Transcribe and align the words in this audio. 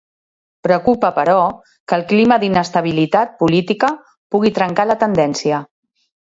Preocupa 0.67 1.11
però, 1.17 1.35
que 1.91 1.99
el 2.01 2.05
clima 2.13 2.37
d'inestabilitat 2.43 3.37
política 3.45 3.91
pugui 4.37 4.55
trencar 4.57 4.89
la 4.95 4.97
tendència. 5.05 5.63